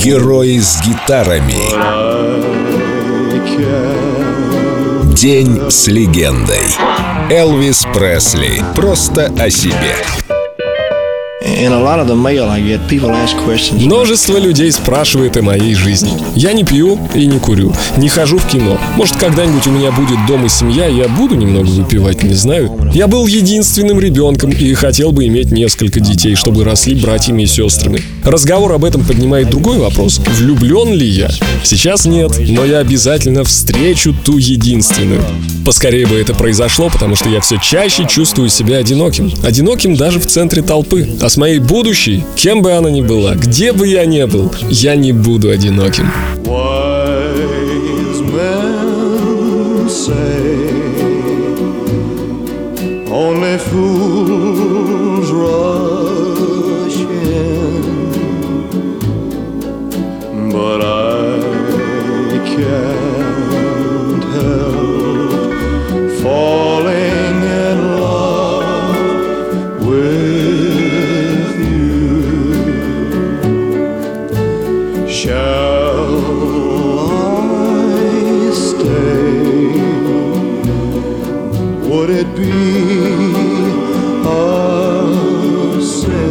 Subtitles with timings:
[0.00, 1.58] Герои с гитарами.
[5.14, 6.62] День с легендой.
[7.28, 8.62] Элвис Пресли.
[8.76, 10.37] Просто о себе.
[13.74, 16.12] Множество людей спрашивает о моей жизни.
[16.34, 18.78] Я не пью и не курю, не хожу в кино.
[18.96, 22.90] Может, когда-нибудь у меня будет дом и семья, я буду немного выпивать, не знаю.
[22.92, 28.02] Я был единственным ребенком и хотел бы иметь несколько детей, чтобы росли братьями и сестрами.
[28.24, 30.20] Разговор об этом поднимает другой вопрос.
[30.38, 31.30] Влюблен ли я?
[31.62, 35.24] Сейчас нет, но я обязательно встречу ту единственную.
[35.68, 39.30] Поскорее бы это произошло, потому что я все чаще чувствую себя одиноким.
[39.44, 41.06] Одиноким даже в центре толпы.
[41.20, 44.96] А с моей будущей, кем бы она ни была, где бы я ни был, я
[44.96, 46.10] не буду одиноким.
[60.50, 63.07] But I can't
[75.20, 76.08] Shall
[77.10, 79.72] I stay?
[81.88, 82.48] Would it be?
[84.24, 86.22] a sin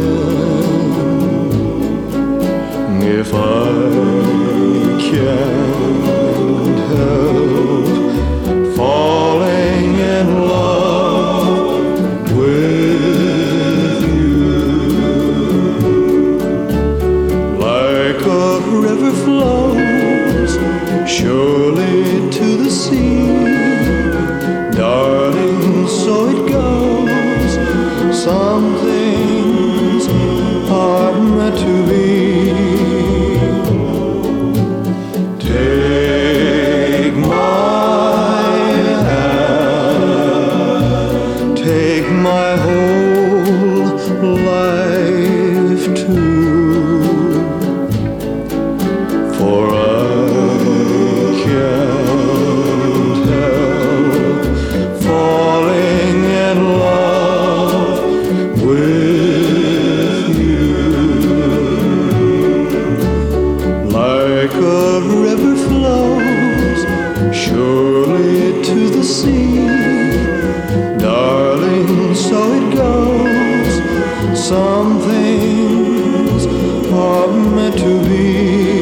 [3.02, 3.67] if I
[19.08, 20.58] overflows.
[21.10, 21.97] Surely
[69.08, 69.66] sea,
[70.98, 72.14] darling.
[72.14, 73.74] So it goes.
[74.38, 76.46] Some things
[76.92, 78.77] are meant to be.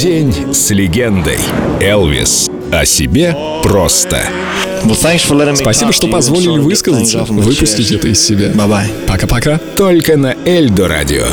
[0.00, 1.38] День с легендой.
[1.80, 2.50] Элвис.
[2.70, 4.24] О себе просто.
[5.56, 8.52] Спасибо, что позволили высказаться, выпустить это из себя.
[9.06, 9.58] Пока-пока.
[9.74, 11.24] Только на Эльдо радио.